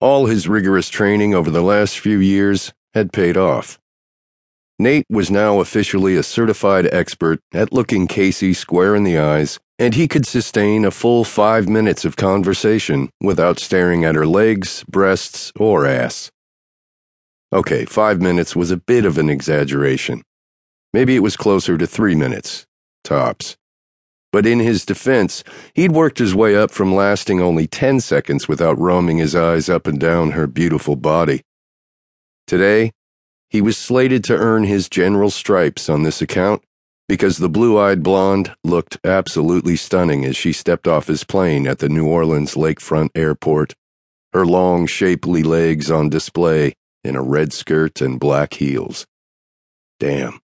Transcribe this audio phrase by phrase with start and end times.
[0.00, 3.80] All his rigorous training over the last few years had paid off.
[4.78, 9.94] Nate was now officially a certified expert at looking Casey square in the eyes, and
[9.94, 15.50] he could sustain a full five minutes of conversation without staring at her legs, breasts,
[15.56, 16.30] or ass.
[17.52, 20.22] Okay, five minutes was a bit of an exaggeration.
[20.92, 22.66] Maybe it was closer to three minutes,
[23.02, 23.56] tops.
[24.32, 25.42] But in his defense,
[25.74, 29.86] he'd worked his way up from lasting only 10 seconds without roaming his eyes up
[29.86, 31.42] and down her beautiful body.
[32.46, 32.92] Today,
[33.48, 36.62] he was slated to earn his general stripes on this account
[37.08, 41.78] because the blue eyed blonde looked absolutely stunning as she stepped off his plane at
[41.78, 43.74] the New Orleans lakefront airport,
[44.34, 49.06] her long, shapely legs on display in a red skirt and black heels.
[49.98, 50.40] Damn.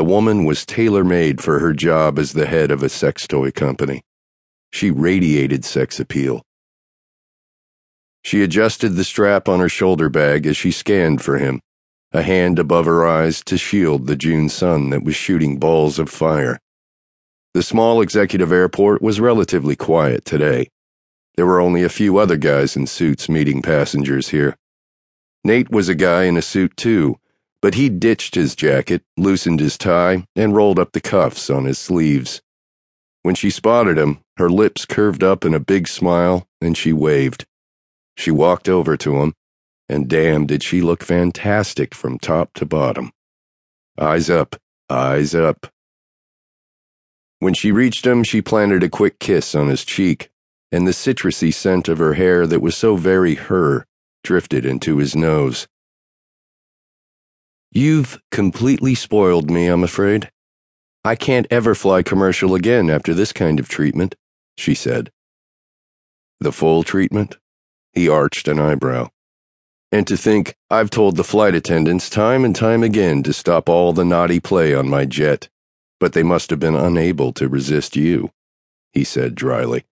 [0.00, 3.50] The woman was tailor made for her job as the head of a sex toy
[3.50, 4.00] company.
[4.72, 6.40] She radiated sex appeal.
[8.22, 11.60] She adjusted the strap on her shoulder bag as she scanned for him,
[12.12, 16.08] a hand above her eyes to shield the June sun that was shooting balls of
[16.08, 16.58] fire.
[17.52, 20.70] The small executive airport was relatively quiet today.
[21.36, 24.56] There were only a few other guys in suits meeting passengers here.
[25.44, 27.18] Nate was a guy in a suit too,
[27.62, 31.78] but he ditched his jacket, loosened his tie, and rolled up the cuffs on his
[31.78, 32.40] sleeves.
[33.22, 37.44] When she spotted him, her lips curved up in a big smile, and she waved.
[38.16, 39.34] She walked over to him,
[39.88, 43.12] and damn, did she look fantastic from top to bottom.
[43.98, 44.56] Eyes up,
[44.88, 45.66] eyes up.
[47.40, 50.30] When she reached him, she planted a quick kiss on his cheek,
[50.72, 53.86] and the citrusy scent of her hair that was so very her
[54.22, 55.66] drifted into his nose.
[57.72, 60.30] You've completely spoiled me, I'm afraid.
[61.04, 64.16] I can't ever fly commercial again after this kind of treatment,
[64.56, 65.10] she said.
[66.40, 67.36] The full treatment?
[67.92, 69.08] He arched an eyebrow.
[69.92, 73.92] And to think I've told the flight attendants time and time again to stop all
[73.92, 75.48] the naughty play on my jet,
[75.98, 78.30] but they must have been unable to resist you,
[78.92, 79.84] he said dryly.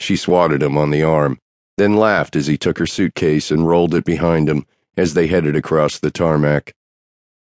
[0.00, 1.38] She swatted him on the arm
[1.78, 4.66] then laughed as he took her suitcase and rolled it behind him
[4.96, 6.74] as they headed across the tarmac.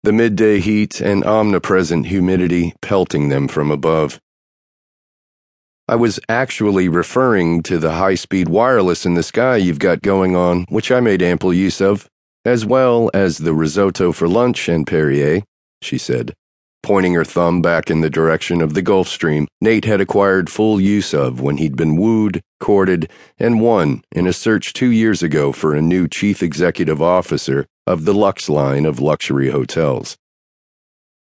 [0.04, 4.20] The midday heat and omnipresent humidity pelting them from above.
[5.88, 10.36] I was actually referring to the high speed wireless in the sky you've got going
[10.36, 12.06] on, which I made ample use of,
[12.44, 15.42] as well as the risotto for lunch and Perrier,
[15.80, 16.34] she said
[16.82, 21.14] pointing her thumb back in the direction of the Gulfstream Nate had acquired full use
[21.14, 25.74] of when he'd been wooed, courted, and won in a search two years ago for
[25.74, 30.16] a new chief executive officer of the Lux line of luxury hotels.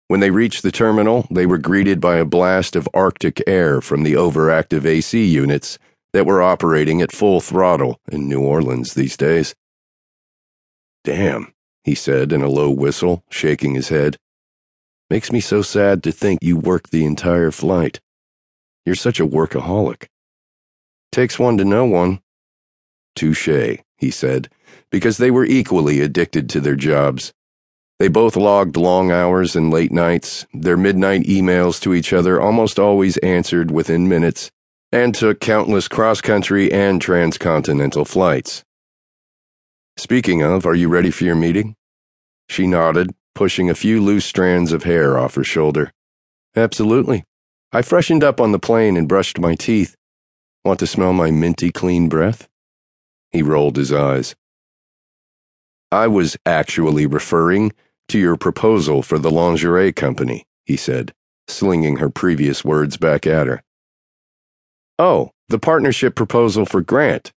[0.08, 4.02] When they reached the terminal, they were greeted by a blast of Arctic air from
[4.02, 5.78] the overactive AC units
[6.12, 9.54] that were operating at full throttle in New Orleans these days.
[11.04, 11.52] Damn,
[11.84, 14.18] he said in a low whistle, shaking his head.
[15.10, 18.00] Makes me so sad to think you worked the entire flight.
[18.86, 20.06] You're such a workaholic.
[21.10, 22.21] Takes one to know one.
[23.14, 24.48] Touche, he said,
[24.90, 27.32] because they were equally addicted to their jobs.
[27.98, 32.78] They both logged long hours and late nights, their midnight emails to each other almost
[32.78, 34.50] always answered within minutes,
[34.90, 38.64] and took countless cross country and transcontinental flights.
[39.96, 41.76] Speaking of, are you ready for your meeting?
[42.48, 45.92] She nodded, pushing a few loose strands of hair off her shoulder.
[46.56, 47.24] Absolutely.
[47.72, 49.96] I freshened up on the plane and brushed my teeth.
[50.64, 52.48] Want to smell my minty clean breath?
[53.32, 54.34] He rolled his eyes.
[55.90, 57.72] I was actually referring
[58.08, 61.12] to your proposal for the lingerie company, he said,
[61.48, 63.62] slinging her previous words back at her.
[64.98, 67.32] Oh, the partnership proposal for Grant.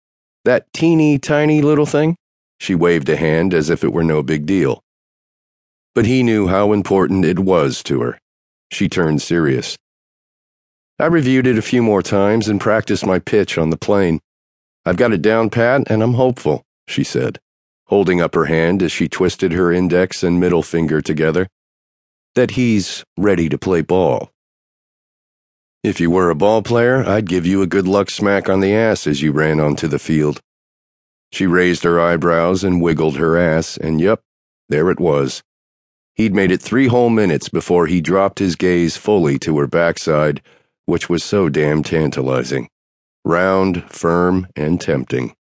[0.46, 2.16] That teeny tiny little thing?
[2.60, 4.84] She waved a hand as if it were no big deal
[5.96, 8.20] but he knew how important it was to her.
[8.72, 9.78] She turned serious.
[11.00, 14.20] I reviewed it a few more times and practiced my pitch on the plane.
[14.86, 17.40] I've got it down pat and I'm hopeful, she said,
[17.86, 21.48] holding up her hand as she twisted her index and middle finger together,
[22.36, 24.30] that he's ready to play ball.
[25.84, 28.74] If you were a ball player, I'd give you a good luck smack on the
[28.74, 30.40] ass as you ran onto the field.
[31.32, 34.22] She raised her eyebrows and wiggled her ass, and yep,
[34.70, 35.44] there it was.
[36.16, 40.42] He'd made it three whole minutes before he dropped his gaze fully to her backside,
[40.86, 42.70] which was so damn tantalizing.
[43.26, 45.36] Round, firm, and tempting.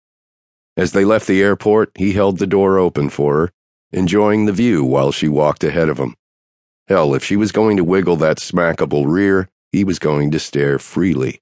[0.75, 3.51] As they left the airport, he held the door open for her,
[3.91, 6.15] enjoying the view while she walked ahead of him.
[6.87, 10.79] Hell, if she was going to wiggle that smackable rear, he was going to stare
[10.79, 11.41] freely.